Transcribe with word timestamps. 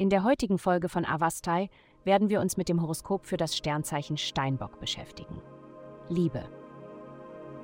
In 0.00 0.08
der 0.08 0.24
heutigen 0.24 0.56
Folge 0.56 0.88
von 0.88 1.04
Avastai 1.04 1.68
werden 2.04 2.30
wir 2.30 2.40
uns 2.40 2.56
mit 2.56 2.70
dem 2.70 2.80
Horoskop 2.80 3.26
für 3.26 3.36
das 3.36 3.54
Sternzeichen 3.54 4.16
Steinbock 4.16 4.80
beschäftigen. 4.80 5.42
Liebe. 6.08 6.48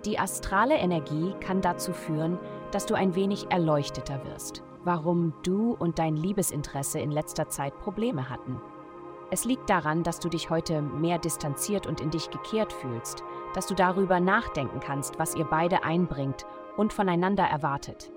Die 0.04 0.18
astrale 0.18 0.74
Energie 0.74 1.32
kann 1.40 1.62
dazu 1.62 1.94
führen, 1.94 2.38
dass 2.72 2.84
du 2.84 2.94
ein 2.94 3.14
wenig 3.14 3.50
erleuchteter 3.50 4.22
wirst, 4.26 4.62
warum 4.84 5.32
du 5.44 5.72
und 5.78 5.98
dein 5.98 6.14
Liebesinteresse 6.14 7.00
in 7.00 7.10
letzter 7.10 7.48
Zeit 7.48 7.78
Probleme 7.78 8.28
hatten. 8.28 8.60
Es 9.30 9.46
liegt 9.46 9.70
daran, 9.70 10.02
dass 10.02 10.18
du 10.18 10.28
dich 10.28 10.50
heute 10.50 10.82
mehr 10.82 11.16
distanziert 11.16 11.86
und 11.86 12.02
in 12.02 12.10
dich 12.10 12.28
gekehrt 12.28 12.74
fühlst, 12.74 13.24
dass 13.54 13.66
du 13.66 13.74
darüber 13.74 14.20
nachdenken 14.20 14.80
kannst, 14.80 15.18
was 15.18 15.34
ihr 15.36 15.46
beide 15.46 15.84
einbringt 15.84 16.44
und 16.76 16.92
voneinander 16.92 17.44
erwartet. 17.44 18.12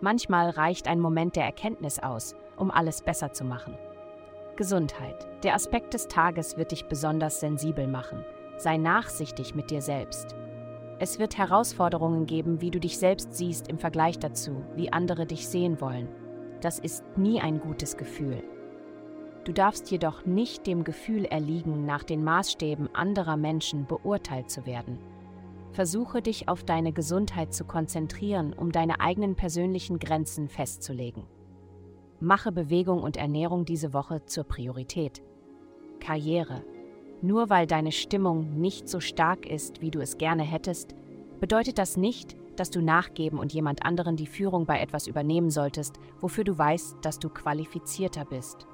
Manchmal 0.00 0.48
reicht 0.48 0.88
ein 0.88 0.98
Moment 0.98 1.36
der 1.36 1.44
Erkenntnis 1.44 1.98
aus, 1.98 2.34
um 2.60 2.70
alles 2.70 3.02
besser 3.02 3.32
zu 3.32 3.44
machen. 3.44 3.76
Gesundheit. 4.56 5.26
Der 5.42 5.54
Aspekt 5.54 5.94
des 5.94 6.06
Tages 6.06 6.58
wird 6.58 6.72
dich 6.72 6.84
besonders 6.84 7.40
sensibel 7.40 7.86
machen. 7.86 8.24
Sei 8.58 8.76
nachsichtig 8.76 9.54
mit 9.54 9.70
dir 9.70 9.80
selbst. 9.80 10.36
Es 10.98 11.18
wird 11.18 11.38
Herausforderungen 11.38 12.26
geben, 12.26 12.60
wie 12.60 12.70
du 12.70 12.78
dich 12.78 12.98
selbst 12.98 13.32
siehst 13.32 13.68
im 13.68 13.78
Vergleich 13.78 14.18
dazu, 14.18 14.62
wie 14.76 14.92
andere 14.92 15.24
dich 15.24 15.48
sehen 15.48 15.80
wollen. 15.80 16.08
Das 16.60 16.78
ist 16.78 17.02
nie 17.16 17.40
ein 17.40 17.58
gutes 17.58 17.96
Gefühl. 17.96 18.44
Du 19.44 19.52
darfst 19.52 19.90
jedoch 19.90 20.26
nicht 20.26 20.66
dem 20.66 20.84
Gefühl 20.84 21.24
erliegen, 21.24 21.86
nach 21.86 22.04
den 22.04 22.22
Maßstäben 22.22 22.94
anderer 22.94 23.38
Menschen 23.38 23.86
beurteilt 23.86 24.50
zu 24.50 24.66
werden. 24.66 24.98
Versuche 25.72 26.20
dich 26.20 26.50
auf 26.50 26.64
deine 26.64 26.92
Gesundheit 26.92 27.54
zu 27.54 27.64
konzentrieren, 27.64 28.52
um 28.52 28.70
deine 28.70 29.00
eigenen 29.00 29.36
persönlichen 29.36 29.98
Grenzen 29.98 30.48
festzulegen. 30.48 31.24
Mache 32.22 32.52
Bewegung 32.52 33.02
und 33.02 33.16
Ernährung 33.16 33.64
diese 33.64 33.94
Woche 33.94 34.26
zur 34.26 34.44
Priorität. 34.44 35.22
Karriere. 36.00 36.62
Nur 37.22 37.48
weil 37.48 37.66
deine 37.66 37.92
Stimmung 37.92 38.60
nicht 38.60 38.90
so 38.90 39.00
stark 39.00 39.46
ist, 39.46 39.80
wie 39.80 39.90
du 39.90 40.00
es 40.00 40.18
gerne 40.18 40.42
hättest, 40.42 40.94
bedeutet 41.40 41.78
das 41.78 41.96
nicht, 41.96 42.36
dass 42.56 42.68
du 42.68 42.82
nachgeben 42.82 43.38
und 43.38 43.54
jemand 43.54 43.86
anderen 43.86 44.16
die 44.16 44.26
Führung 44.26 44.66
bei 44.66 44.80
etwas 44.80 45.06
übernehmen 45.06 45.48
solltest, 45.48 45.98
wofür 46.20 46.44
du 46.44 46.58
weißt, 46.58 46.98
dass 47.00 47.18
du 47.18 47.30
qualifizierter 47.30 48.26
bist. 48.26 48.66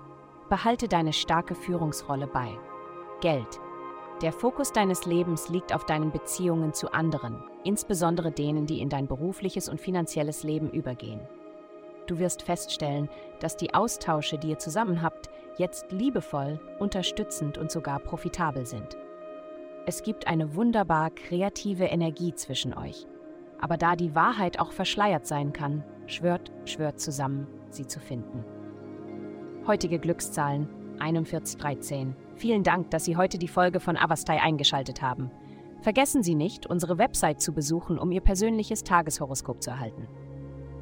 Behalte 0.51 0.89
deine 0.89 1.13
starke 1.13 1.55
Führungsrolle 1.55 2.27
bei. 2.27 2.49
Geld. 3.21 3.61
Der 4.23 4.33
Fokus 4.33 4.73
deines 4.73 5.07
Lebens 5.07 5.51
liegt 5.51 5.73
auf 5.73 5.87
deinen 5.87 6.11
Beziehungen 6.11 6.75
zu 6.75 6.93
anderen, 6.93 7.45
insbesondere 7.63 8.33
denen, 8.33 8.67
die 8.67 8.81
in 8.81 8.89
dein 8.89 9.07
berufliches 9.07 9.69
und 9.69 9.81
finanzielles 9.81 10.43
Leben 10.43 10.69
übergehen. 10.71 11.21
Du 12.07 12.19
wirst 12.19 12.43
feststellen, 12.43 13.09
dass 13.41 13.57
die 13.57 13.75
Austausche, 13.75 14.39
die 14.39 14.51
ihr 14.51 14.59
zusammen 14.59 15.03
habt, 15.03 15.29
jetzt 15.59 15.91
liebevoll, 15.91 16.61
unterstützend 16.79 17.59
und 17.59 17.71
sogar 17.71 17.99
profitabel 17.99 18.67
sind. 18.67 18.97
Es 19.87 20.03
gibt 20.03 20.27
eine 20.27 20.55
wunderbar 20.55 21.11
kreative 21.11 21.85
Energie 21.85 22.35
zwischen 22.35 22.77
euch. 22.77 23.07
Aber 23.61 23.77
da 23.77 23.97
die 23.97 24.15
Wahrheit 24.15 24.59
auch 24.59 24.73
verschleiert 24.73 25.27
sein 25.27 25.53
kann, 25.53 25.85
schwört, 26.07 26.53
schwört 26.65 27.01
zusammen, 27.01 27.47
sie 27.71 27.87
zu 27.87 28.01
finden. 28.01 28.45
Heutige 29.67 29.99
Glückszahlen 29.99 30.69
4113. 30.99 32.15
Vielen 32.37 32.63
Dank, 32.63 32.91
dass 32.91 33.05
Sie 33.05 33.17
heute 33.17 33.39
die 33.39 33.49
Folge 33.49 33.81
von 33.81 33.97
Avastai 33.97 34.41
eingeschaltet 34.41 35.03
haben. 35.03 35.31
Vergessen 35.81 36.23
Sie 36.23 36.35
nicht, 36.35 36.67
unsere 36.67 36.99
Website 36.99 37.41
zu 37.41 37.53
besuchen, 37.53 37.99
um 37.99 38.11
Ihr 38.13 38.21
persönliches 38.21 38.83
Tageshoroskop 38.83 39.63
zu 39.63 39.71
erhalten. 39.71 40.09